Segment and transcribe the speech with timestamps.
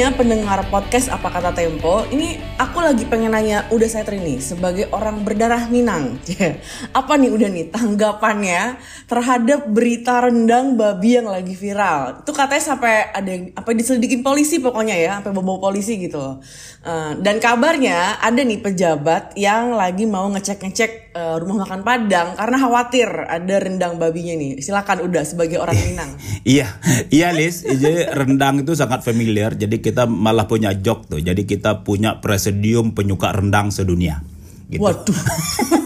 [0.00, 4.88] Semuanya pendengar podcast Apa Kata Tempo Ini aku lagi pengen nanya Udah saya Trini sebagai
[4.96, 6.16] orang berdarah Minang.
[6.96, 12.24] Apa nih udah nih tanggapannya Terhadap berita rendang babi yang lagi viral?
[12.24, 17.12] Itu katanya sampai ada yang apa diselidikin polisi pokoknya ya Sampai bawa polisi gitu uh,
[17.20, 23.08] Dan kabarnya ada nih pejabat yang lagi mau ngecek-ngecek uh, rumah makan Padang Karena khawatir
[23.28, 24.64] ada rendang babinya nih.
[24.64, 26.10] Silakan udah sebagai orang Minang.
[26.48, 26.72] Iya,
[27.12, 27.68] iya Lis.
[27.68, 29.52] Jadi rendang itu sangat familiar.
[29.52, 31.20] Jadi kita malah punya jok tuh.
[31.20, 34.22] Jadi kita punya presidium penyuka rendang sedunia.
[34.70, 34.78] Gitu.
[34.86, 35.18] Waduh,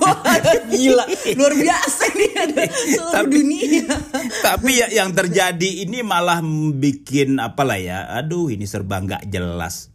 [0.77, 1.09] gila,
[1.41, 3.97] luar biasa nih ada seluruh Tapi- dunia.
[4.45, 6.45] Tapi ya yang terjadi ini malah
[6.77, 8.05] bikin apalah ya.
[8.21, 9.89] Aduh, ini serba nggak jelas.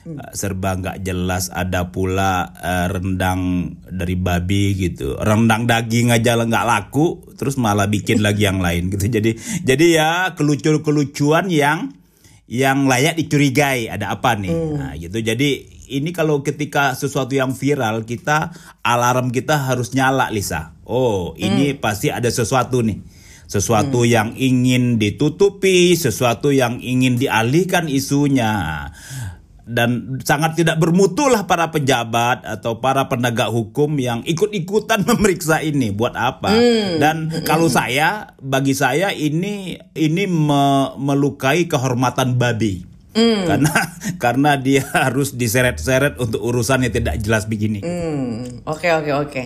[0.00, 6.64] Uh, serba nggak jelas ada pula uh, rendang dari babi gitu rendang daging aja nggak
[6.64, 11.99] laku terus malah bikin lagi yang lain gitu jadi jadi ya kelucu kelucuan yang
[12.50, 14.50] yang layak dicurigai ada apa nih?
[14.50, 15.22] Nah gitu.
[15.22, 18.50] Jadi ini kalau ketika sesuatu yang viral kita
[18.82, 20.74] alarm kita harus nyala Lisa.
[20.82, 22.98] Oh ini pasti ada sesuatu nih.
[23.46, 28.50] Sesuatu yang ingin ditutupi sesuatu yang ingin dialihkan isunya
[29.70, 35.94] dan sangat tidak bermutu lah para pejabat atau para penegak hukum yang ikut-ikutan memeriksa ini.
[35.94, 36.50] Buat apa?
[36.98, 42.90] Dan kalau saya bagi saya ini ini me- melukai kehormatan babi.
[43.10, 43.74] Karena
[44.22, 47.82] karena dia harus diseret-seret untuk urusan yang tidak jelas begini.
[47.82, 49.42] Hmm, oke oke oke.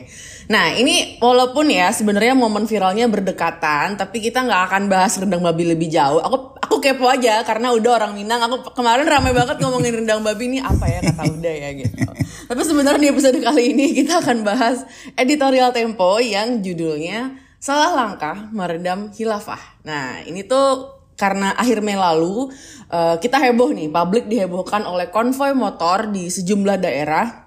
[0.52, 5.64] Nah ini walaupun ya sebenarnya momen viralnya berdekatan, tapi kita nggak akan bahas rendang babi
[5.64, 6.20] lebih jauh.
[6.20, 8.44] Aku kepo aja karena udah orang Minang.
[8.44, 12.04] Aku kemarin ramai banget ngomongin rendang babi ini apa ya kata udah ya gitu.
[12.44, 14.84] tapi sebenarnya di episode kali ini kita akan bahas
[15.16, 19.80] editorial Tempo yang judulnya Salah Langkah Meredam Hilafah.
[19.88, 22.52] Nah ini tuh karena akhir Mei lalu
[22.92, 27.44] eh, kita heboh nih, publik dihebohkan oleh konvoy motor di sejumlah daerah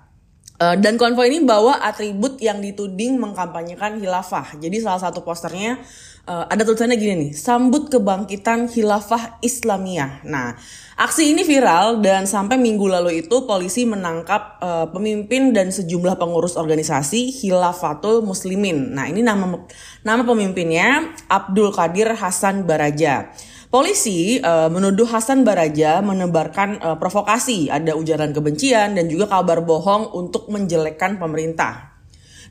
[0.57, 4.57] Uh, dan konvoy ini bawa atribut yang dituding mengkampanyekan hilafah.
[4.57, 5.77] Jadi salah satu posternya
[6.27, 10.27] uh, ada tulisannya gini nih, sambut kebangkitan hilafah Islamiyah.
[10.27, 10.53] Nah,
[10.99, 16.59] aksi ini viral dan sampai minggu lalu itu polisi menangkap uh, pemimpin dan sejumlah pengurus
[16.59, 18.93] organisasi Hilafatul Muslimin.
[18.93, 19.65] Nah, ini nama
[20.03, 23.31] nama pemimpinnya Abdul Qadir Hasan Baraja.
[23.67, 30.15] Polisi eh, menuduh Hasan Baraja menebarkan eh, provokasi, ada ujaran kebencian dan juga kabar bohong
[30.15, 31.96] untuk menjelekkan pemerintah.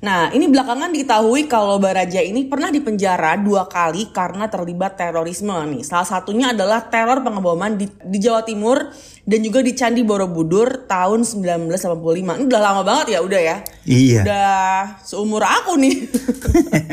[0.05, 5.83] Nah, ini belakangan diketahui kalau Baraja ini pernah dipenjara dua kali karena terlibat terorisme nih.
[5.87, 8.93] Salah satunya adalah teror pengeboman di, di Jawa Timur
[9.25, 11.73] dan juga di Candi Borobudur tahun 1985.
[12.13, 13.57] Ini udah lama banget ya, udah ya.
[13.89, 14.21] Iya.
[14.23, 14.61] Udah
[15.01, 15.97] seumur aku nih.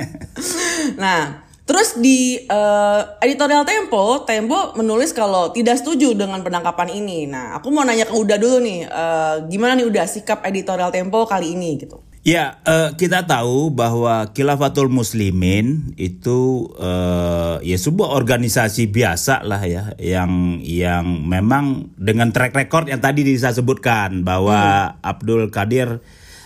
[1.04, 7.28] nah, terus di eh, editorial Tempo, Tempo menulis kalau tidak setuju dengan penangkapan ini.
[7.28, 11.28] Nah, aku mau nanya ke Uda dulu nih, eh, gimana nih Uda sikap editorial Tempo
[11.28, 12.13] kali ini gitu?
[12.24, 19.92] Ya, eh, kita tahu bahwa Khilafatul Muslimin itu eh, ya sebuah organisasi biasa lah ya,
[20.00, 26.00] yang yang memang dengan track record yang tadi saya sebutkan bahwa Abdul Qadir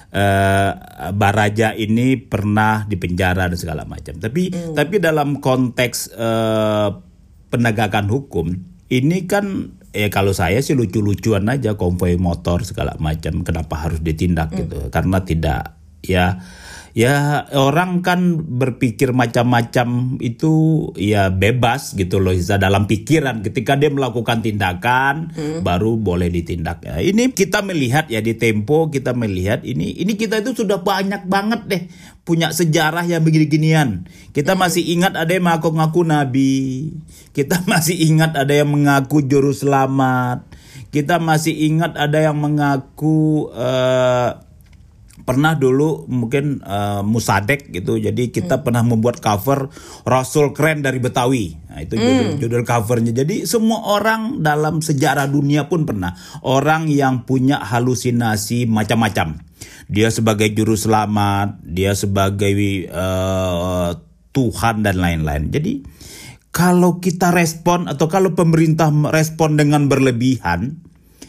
[0.10, 0.72] eh,
[1.14, 4.18] Baraja ini pernah dipenjara dan segala macam.
[4.18, 6.90] Tapi tapi dalam konteks eh,
[7.54, 8.50] penegakan hukum
[8.90, 14.54] ini kan eh kalau saya sih lucu-lucuan aja konvoy motor segala macam kenapa harus ditindak
[14.54, 14.94] gitu?
[14.94, 15.74] Karena tidak
[16.06, 16.38] ya
[16.98, 23.46] ya orang kan berpikir macam-macam itu ya bebas gitu loh Iza, dalam pikiran.
[23.46, 25.30] Ketika dia melakukan tindakan
[25.62, 26.82] baru boleh ditindak.
[26.90, 31.30] Ya, ini kita melihat ya di Tempo kita melihat ini ini kita itu sudah banyak
[31.30, 31.84] banget deh
[32.26, 34.10] punya sejarah yang begini-ginian.
[34.34, 36.98] Kita masih ingat ada yang mengaku-ngaku nabi.
[37.30, 40.50] Kita masih ingat ada yang mengaku juru selamat.
[40.90, 44.47] Kita masih ingat ada yang mengaku eh,
[45.28, 48.00] pernah dulu mungkin eh, musadek gitu.
[48.00, 49.68] Jadi kita pernah membuat cover
[50.08, 51.52] Rasul keren dari Betawi.
[51.68, 53.12] Nah, itu judul, judul covernya.
[53.12, 56.16] Jadi semua orang dalam sejarah dunia pun pernah.
[56.48, 59.44] Orang yang punya halusinasi macam-macam.
[59.92, 62.56] Dia sebagai juru selamat dia sebagai
[62.88, 63.90] eh,
[64.32, 65.52] Tuhan dan lain-lain.
[65.52, 65.84] Jadi
[66.56, 70.80] kalau kita respon atau kalau pemerintah respon dengan berlebihan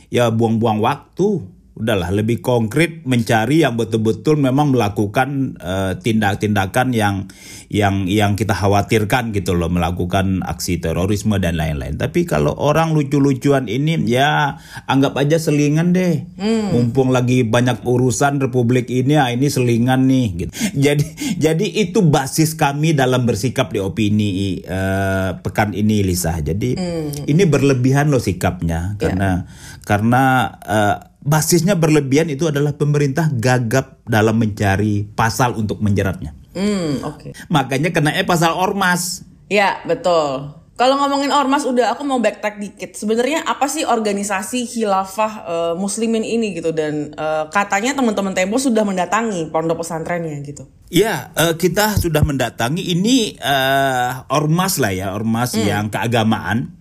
[0.09, 7.31] ya buang-buang waktu udahlah lebih konkret mencari yang betul-betul memang melakukan uh, tindak-tindakan yang
[7.71, 11.95] yang yang kita khawatirkan gitu loh melakukan aksi terorisme dan lain-lain.
[11.95, 14.59] Tapi kalau orang lucu-lucuan ini ya
[14.91, 16.27] anggap aja selingan deh.
[16.35, 16.75] Hmm.
[16.75, 20.53] Mumpung lagi banyak urusan republik ini ya ini selingan nih gitu.
[20.75, 21.07] Jadi
[21.39, 26.35] jadi itu basis kami dalam bersikap di opini uh, pekan ini Lisa.
[26.43, 27.31] Jadi hmm.
[27.31, 29.85] ini berlebihan loh sikapnya karena yeah.
[29.87, 30.23] karena
[30.67, 30.97] uh,
[31.29, 36.33] basisnya berlebihan itu adalah pemerintah gagap dalam mencari pasal untuk menjeratnya.
[36.57, 37.21] Hmm, oke.
[37.21, 37.33] Okay.
[37.53, 39.23] Makanya kena eh pasal ormas.
[39.53, 40.59] Ya, betul.
[40.79, 42.95] Kalau ngomongin ormas udah aku mau backtrack dikit.
[42.95, 48.87] Sebenarnya apa sih organisasi khilafah uh, muslimin ini gitu dan uh, katanya teman-teman Tempo sudah
[48.87, 50.71] mendatangi pondok pesantrennya gitu.
[50.87, 55.67] Ya, uh, kita sudah mendatangi ini uh, ormas lah ya, ormas hmm.
[55.67, 56.78] yang keagamaan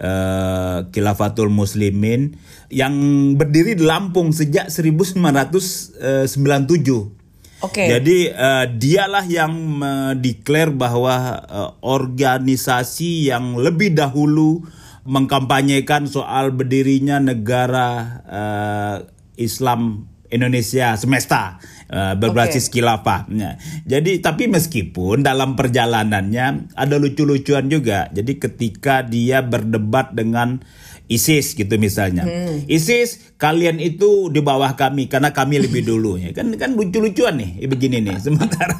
[0.00, 2.36] uh, Khilafatul Muslimin
[2.72, 2.94] yang
[3.36, 6.00] berdiri di Lampung sejak 1997.
[7.64, 7.72] Oke.
[7.72, 7.86] Okay.
[7.88, 14.60] Jadi uh, dialah yang mendeklar bahwa uh, organisasi yang lebih dahulu
[15.06, 18.96] mengkampanyekan soal berdirinya negara uh,
[19.38, 22.80] Islam Indonesia semesta uh, berbasis okay.
[22.80, 23.28] khilafah.
[23.30, 23.58] Ya.
[23.86, 28.10] Jadi tapi meskipun dalam perjalanannya ada lucu-lucuan juga.
[28.10, 30.62] Jadi ketika dia berdebat dengan
[31.06, 32.26] ISIS gitu misalnya.
[32.26, 32.66] Hmm.
[32.66, 36.34] ISIS kalian itu di bawah kami karena kami lebih dulu ya.
[36.34, 38.74] Kan kan lucu-lucuan nih begini nih sementara.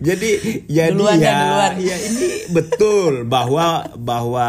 [0.00, 0.30] jadi
[0.64, 1.72] jadi duluan ya, duluan.
[1.84, 4.48] ya ini betul bahwa bahwa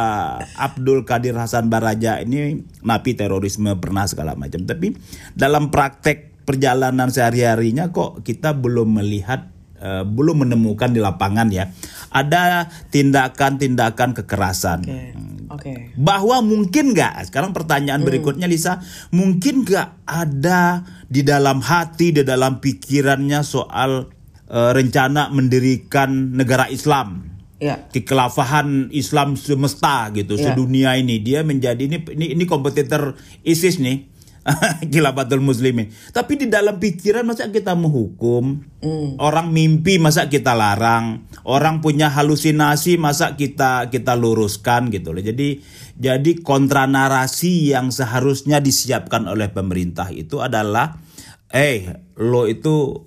[0.56, 4.64] Abdul Kadir Hasan Baraja ini napi terorisme pernah segala macam.
[4.64, 4.96] Tapi
[5.36, 9.50] dalam praktek perjalanan sehari-harinya kok kita belum melihat
[9.82, 11.68] uh, belum menemukan di lapangan ya
[12.16, 14.80] ada tindakan-tindakan kekerasan.
[14.88, 15.12] Okay.
[15.12, 15.34] Hmm.
[15.46, 15.80] Okay.
[16.00, 17.28] Bahwa mungkin nggak?
[17.30, 18.08] Sekarang pertanyaan hmm.
[18.08, 18.80] berikutnya Lisa,
[19.12, 24.10] mungkin nggak ada di dalam hati, di dalam pikirannya soal
[24.48, 27.36] uh, rencana mendirikan negara Islam?
[27.56, 27.88] Ya.
[27.88, 30.52] Kekelafahan Islam semesta gitu, ya.
[30.52, 33.16] sedunia ini dia menjadi ini ini, ini kompetitor
[33.48, 34.15] ISIS nih
[34.94, 35.90] Khilafatul muslimin.
[36.14, 38.62] Tapi di dalam pikiran masa kita menghukum?
[38.78, 39.18] Mm.
[39.18, 41.26] Orang mimpi masa kita larang?
[41.42, 45.24] Orang punya halusinasi masa kita kita luruskan gitu loh.
[45.26, 45.66] Jadi
[45.98, 51.02] jadi kontra narasi yang seharusnya disiapkan oleh pemerintah itu adalah
[51.50, 53.02] eh lo itu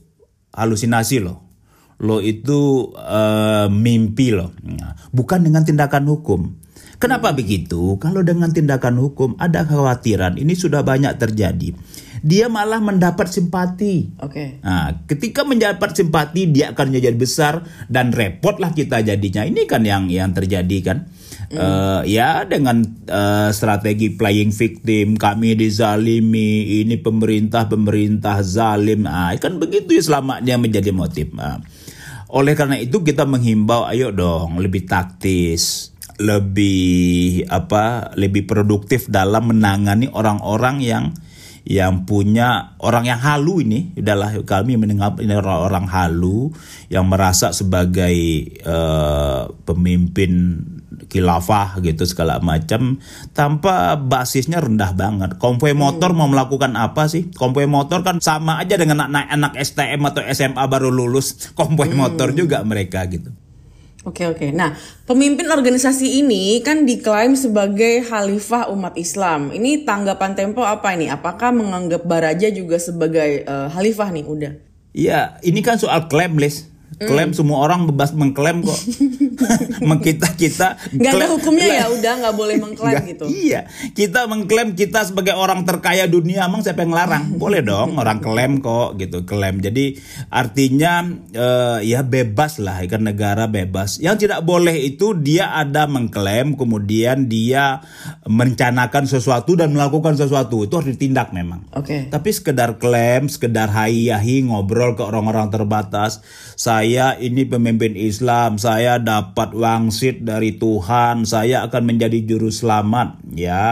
[0.51, 1.48] halusinasi lo.
[1.99, 4.55] Lo itu uh, mimpi lo.
[4.63, 6.55] Nah, bukan dengan tindakan hukum
[6.99, 7.95] Kenapa begitu?
[8.03, 11.71] Kalau dengan tindakan hukum ada kekhawatiran ini sudah banyak terjadi.
[12.27, 14.19] Dia malah mendapat simpati.
[14.19, 14.35] Oke.
[14.35, 14.49] Okay.
[14.67, 19.47] Nah, ketika mendapat simpati dia akan menjadi besar dan repotlah kita jadinya.
[19.47, 21.07] Ini kan yang yang terjadi kan.
[21.55, 21.57] Mm.
[21.57, 29.57] Uh, ya dengan uh, strategi playing victim kami dizalimi ini pemerintah pemerintah zalim ah kan
[29.57, 31.57] begitu ya selama dia menjadi motif ah.
[32.29, 40.11] Oleh karena itu kita menghimbau ayo dong lebih taktis lebih apa lebih produktif dalam menangani
[40.11, 41.05] orang-orang yang
[41.69, 43.93] yang punya orang yang halu ini.
[43.95, 46.49] Adalah kami mendengar ini orang-orang halu
[46.89, 48.17] yang merasa sebagai
[48.65, 50.65] uh, pemimpin
[51.07, 52.99] khilafah gitu segala macam
[53.37, 55.31] tanpa basisnya rendah banget.
[55.39, 56.19] Konvoi motor hmm.
[56.19, 57.31] mau melakukan apa sih?
[57.31, 61.99] Konvoi motor kan sama aja dengan anak-anak STM atau SMA baru lulus konvoi hmm.
[61.99, 63.31] motor juga mereka gitu.
[64.07, 64.55] Oke oke.
[64.57, 64.73] Nah,
[65.05, 69.53] pemimpin organisasi ini kan diklaim sebagai khalifah umat Islam.
[69.53, 71.13] Ini tanggapan Tempo apa ini?
[71.13, 74.25] Apakah menganggap Baraja juga sebagai uh, khalifah nih?
[74.25, 74.53] Udah.
[74.97, 76.41] Iya, ini kan soal klaim.
[76.99, 77.37] Klaim mm.
[77.39, 78.75] semua orang bebas mengklaim kok.
[80.07, 83.25] kita kita nggak ada hukumnya ya udah nggak boleh mengklaim gitu.
[83.31, 87.39] Iya, kita mengklaim kita sebagai orang terkaya dunia, emang siapa yang larang?
[87.39, 89.63] Boleh dong orang klaim kok gitu, klaim.
[89.63, 89.95] Jadi
[90.27, 91.07] artinya
[91.39, 94.03] uh, ya bebas lah, kan negara bebas.
[94.03, 97.79] Yang tidak boleh itu dia ada mengklaim, kemudian dia
[98.27, 101.63] merencanakan sesuatu dan melakukan sesuatu itu harus ditindak memang.
[101.79, 101.87] Oke.
[101.87, 102.01] Okay.
[102.11, 106.25] Tapi sekedar klaim, sekedar hayi-hayi ngobrol ke orang-orang terbatas,
[106.59, 113.21] saya saya ini pemimpin Islam, saya dapat wangsit dari Tuhan, saya akan menjadi juru selamat.
[113.37, 113.69] Ya,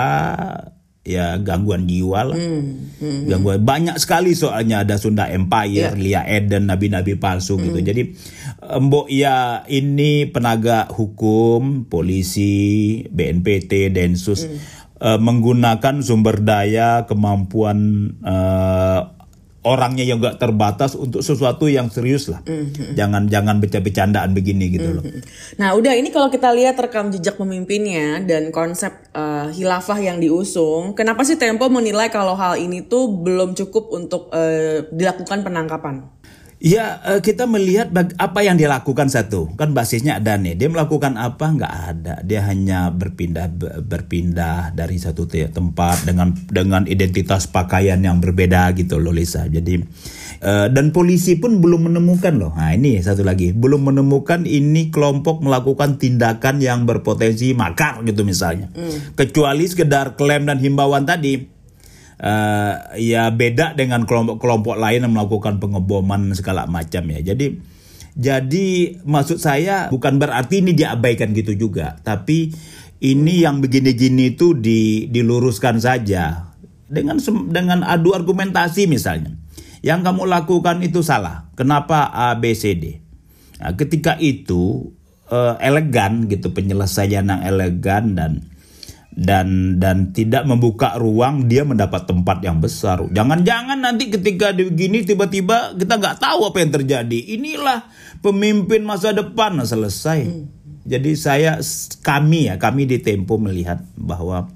[1.00, 2.36] ya gangguan jiwa lah.
[2.36, 5.96] Hmm, hmm, gangguan banyak sekali soalnya ada Sunda Empire, yeah.
[5.96, 7.64] Lia Eden, nabi-nabi palsu hmm.
[7.72, 7.78] gitu.
[7.80, 8.02] Jadi
[8.84, 14.58] Mbok ya ini penegak hukum, polisi, BNPT, Densus hmm.
[15.00, 18.65] uh, menggunakan sumber daya kemampuan uh,
[19.66, 22.38] orangnya yang gak terbatas untuk sesuatu yang serius lah.
[22.46, 22.94] Mm-hmm.
[22.94, 25.10] Jangan jangan bercanda-bercandaan begini gitu mm-hmm.
[25.18, 25.26] loh.
[25.58, 30.94] Nah, udah ini kalau kita lihat rekam jejak pemimpinnya dan konsep uh, hilafah yang diusung,
[30.94, 36.06] kenapa sih Tempo menilai kalau hal ini tuh belum cukup untuk uh, dilakukan penangkapan?
[36.56, 39.52] Ya kita melihat apa yang dia lakukan satu.
[39.60, 40.56] Kan basisnya ada nih.
[40.56, 41.52] Dia melakukan apa?
[41.52, 42.14] Nggak ada.
[42.24, 43.52] Dia hanya berpindah
[43.84, 49.44] berpindah dari satu tempat dengan dengan identitas pakaian yang berbeda gitu loh Lisa.
[49.44, 49.84] Jadi
[50.40, 52.56] uh, dan polisi pun belum menemukan loh.
[52.56, 53.52] Nah ini satu lagi.
[53.52, 58.72] Belum menemukan ini kelompok melakukan tindakan yang berpotensi makar gitu misalnya.
[58.76, 59.18] Mm.
[59.18, 61.55] kecuali sekedar klaim dan himbauan tadi
[62.20, 67.20] uh, ya beda dengan kelompok-kelompok lain yang melakukan pengeboman segala macam ya.
[67.20, 67.56] Jadi
[68.16, 68.66] jadi
[69.04, 72.52] maksud saya bukan berarti ini diabaikan gitu juga, tapi
[73.04, 76.56] ini yang begini-gini itu di, diluruskan saja
[76.88, 77.20] dengan
[77.52, 79.36] dengan adu argumentasi misalnya.
[79.84, 81.52] Yang kamu lakukan itu salah.
[81.54, 83.04] Kenapa A B C D?
[83.60, 84.90] Nah, ketika itu
[85.28, 88.32] uh, elegan gitu penyelesaian yang elegan dan
[89.16, 93.00] dan dan tidak membuka ruang dia mendapat tempat yang besar.
[93.08, 97.18] Jangan-jangan nanti ketika begini tiba-tiba kita nggak tahu apa yang terjadi.
[97.40, 97.88] Inilah
[98.20, 100.20] pemimpin masa depan nah, selesai.
[100.28, 100.52] Hmm.
[100.86, 101.58] Jadi saya
[102.04, 104.52] kami ya kami di Tempo melihat bahwa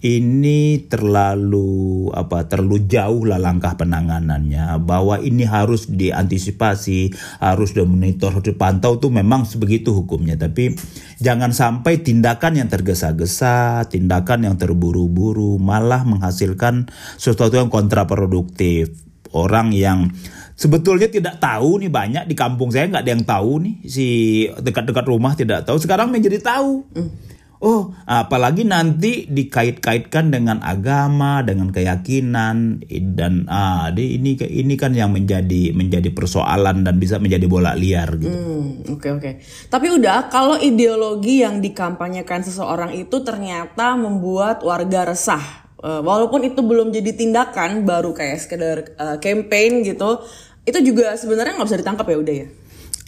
[0.00, 4.80] ini terlalu apa terlalu jauh lah langkah penanganannya.
[4.80, 10.40] Bahwa ini harus diantisipasi harus dimonitor harus dipantau tuh memang sebegitu hukumnya.
[10.40, 10.72] Tapi
[11.20, 16.88] jangan sampai tindakan yang tergesa-gesa tindakan yang terburu-buru malah menghasilkan
[17.20, 18.96] sesuatu yang kontraproduktif.
[19.30, 20.10] Orang yang
[20.58, 23.74] sebetulnya tidak tahu nih banyak di kampung saya nggak ada yang tahu nih.
[23.84, 24.06] Si
[24.48, 26.88] dekat-dekat rumah tidak tahu sekarang menjadi tahu.
[26.96, 27.30] Mm
[27.60, 32.80] Oh, apalagi nanti dikait-kaitkan dengan agama, dengan keyakinan
[33.12, 38.32] dan ah ini ini kan yang menjadi menjadi persoalan dan bisa menjadi bola liar gitu.
[38.32, 38.96] Oke hmm, oke.
[38.96, 39.32] Okay, okay.
[39.68, 46.64] Tapi udah kalau ideologi yang dikampanyekan seseorang itu ternyata membuat warga resah, uh, walaupun itu
[46.64, 50.24] belum jadi tindakan baru kayak sekedar uh, campaign gitu,
[50.64, 52.48] itu juga sebenarnya nggak bisa ditangkap ya udah ya.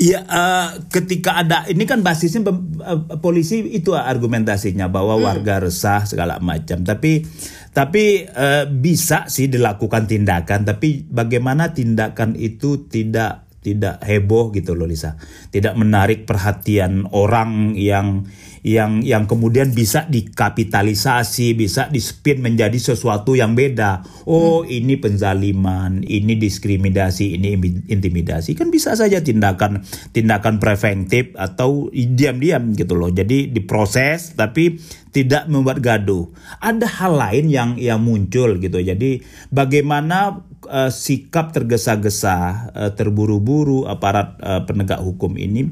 [0.00, 5.24] Iya, uh, ketika ada ini kan basisnya uh, polisi itu argumentasinya bahwa hmm.
[5.24, 6.80] warga resah segala macam.
[6.80, 7.28] Tapi
[7.76, 14.90] tapi uh, bisa sih dilakukan tindakan, tapi bagaimana tindakan itu tidak tidak heboh gitu loh
[14.90, 15.14] Lisa.
[15.54, 18.26] Tidak menarik perhatian orang yang
[18.62, 24.06] yang yang kemudian bisa dikapitalisasi, bisa dispin menjadi sesuatu yang beda.
[24.26, 24.70] Oh, hmm.
[24.70, 27.58] ini penzaliman, ini diskriminasi, ini
[27.90, 28.54] intimidasi.
[28.54, 29.82] Kan bisa saja tindakan
[30.14, 33.10] tindakan preventif atau diam-diam gitu loh.
[33.10, 34.78] Jadi diproses tapi
[35.10, 36.30] tidak membuat gaduh.
[36.58, 38.78] Ada hal lain yang yang muncul gitu.
[38.78, 40.38] Jadi bagaimana
[40.68, 45.70] uh, sikap tergesa-gesa, uh, terburu-buru aparat uh, penegak hukum ini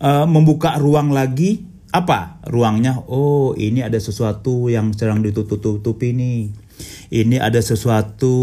[0.00, 1.64] uh, membuka ruang lagi
[1.94, 3.06] apa ruangnya?
[3.06, 6.50] Oh, ini ada sesuatu yang sedang ditutup-tutupi nih.
[7.14, 8.34] Ini ada sesuatu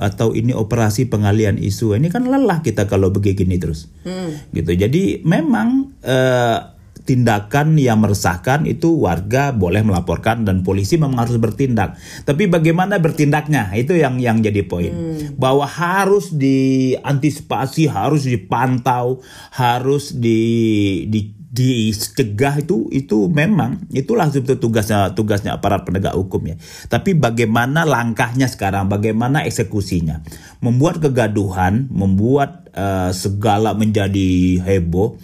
[0.00, 1.92] atau ini operasi pengalian isu.
[1.92, 3.92] Ini kan lelah kita kalau begini terus.
[4.08, 4.32] Hmm.
[4.56, 4.72] Gitu.
[4.72, 6.71] Jadi memang uh,
[7.02, 11.98] tindakan yang meresahkan itu warga boleh melaporkan dan polisi memang harus bertindak.
[12.22, 14.92] Tapi bagaimana bertindaknya itu yang yang jadi poin.
[14.92, 15.34] Hmm.
[15.34, 19.18] Bahwa harus diantisipasi, harus dipantau,
[19.50, 26.56] harus di, di dicegah itu itu memang itulah tugasnya tugasnya aparat penegak hukum ya.
[26.88, 30.24] Tapi bagaimana langkahnya sekarang, bagaimana eksekusinya,
[30.64, 35.20] membuat kegaduhan, membuat uh, segala menjadi heboh,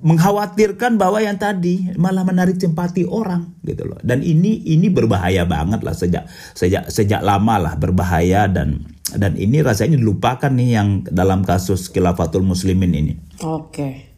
[0.00, 4.00] mengkhawatirkan bahwa yang tadi malah menarik simpati orang gitu loh.
[4.00, 6.24] Dan ini ini berbahaya banget lah sejak
[6.56, 12.44] sejak sejak lama lah berbahaya dan dan ini rasanya dilupakan nih yang dalam kasus khilafatul
[12.44, 13.14] muslimin ini.
[13.44, 14.10] Oke.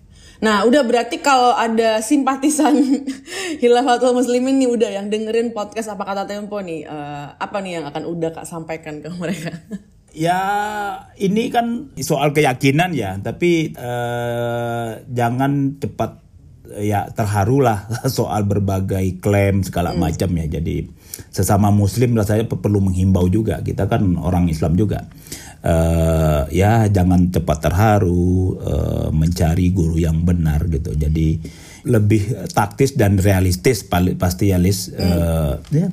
[0.43, 2.75] Nah, udah berarti kalau ada simpatisan
[3.63, 7.87] Hilafatul Muslimin nih udah yang dengerin podcast apa kata Tempo nih, uh, apa nih yang
[7.87, 9.55] akan udah Kak sampaikan ke mereka?
[10.13, 10.39] Ya,
[11.17, 16.21] ini kan soal keyakinan ya, tapi uh, jangan cepat
[16.81, 20.01] ya terharu lah soal berbagai klaim segala hmm.
[20.01, 20.47] macam ya.
[20.61, 20.89] Jadi
[21.33, 23.65] sesama muslim rasanya perlu menghimbau juga.
[23.65, 25.09] Kita kan orang Islam juga
[25.63, 31.39] uh, ya jangan cepat terharu uh, mencari guru yang benar gitu jadi
[31.83, 33.83] lebih taktis dan realistis
[34.19, 35.03] pasti ya Lis hmm.
[35.03, 35.89] uh, ya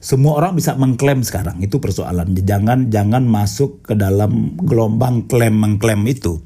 [0.00, 2.32] semua orang bisa mengklaim sekarang itu persoalan.
[2.32, 6.40] Jangan jangan masuk ke dalam gelombang klaim mengklaim itu.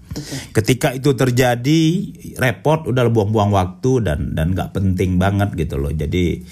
[0.51, 1.81] Ketika itu terjadi
[2.43, 5.95] repot udah buang-buang waktu dan dan nggak penting banget gitu loh.
[5.95, 6.43] Jadi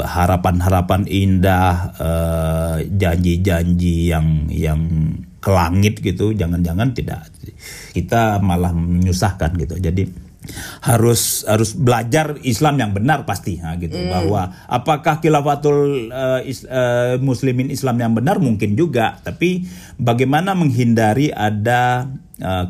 [0.00, 4.80] harapan-harapan indah eh, janji-janji yang yang
[5.36, 7.28] ke langit gitu jangan-jangan tidak
[7.92, 9.76] kita malah menyusahkan gitu.
[9.76, 10.25] Jadi
[10.84, 13.96] harus harus belajar Islam yang benar pasti ha, gitu.
[13.96, 14.10] Mm.
[14.10, 18.38] bahwa apakah khilafatul uh, is, uh, muslimin Islam yang benar?
[18.38, 19.18] Mungkin juga.
[19.22, 22.10] Tapi bagaimana menghindari ada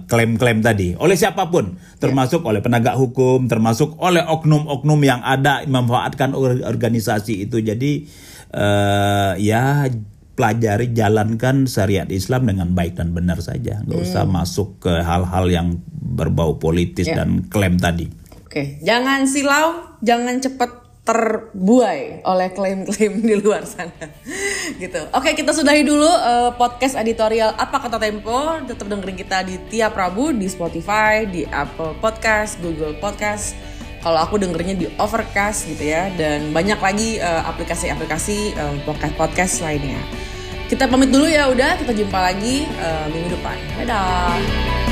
[0.07, 0.89] klaim-klaim uh, tadi?
[0.97, 1.75] Oleh siapa pun.
[1.99, 2.51] Termasuk yeah.
[2.55, 7.59] oleh penegak hukum termasuk oleh oknum-oknum yang ada memanfaatkan organisasi itu.
[7.59, 8.07] Jadi
[8.55, 9.91] uh, ya
[10.37, 14.07] pelajari jalankan syariat Islam dengan baik dan benar saja nggak hmm.
[14.07, 17.25] usah masuk ke hal-hal yang berbau politis yeah.
[17.25, 18.07] dan klaim tadi
[18.45, 18.77] oke okay.
[18.85, 24.11] jangan silau jangan cepat terbuai oleh klaim-klaim di luar sana
[24.83, 24.99] gitu.
[25.15, 28.59] Oke, kita sudahi dulu uh, podcast editorial apa kata Tempo.
[28.67, 33.76] Tetap dengerin kita di tiap Rabu di Spotify, di Apple Podcast, Google Podcast
[34.07, 39.99] kalau aku dengernya di Overcast gitu ya dan banyak lagi uh, aplikasi-aplikasi uh, podcast-podcast lainnya.
[40.71, 43.59] Kita pamit dulu ya udah, kita jumpa lagi uh, minggu depan.
[43.83, 44.86] Dadah.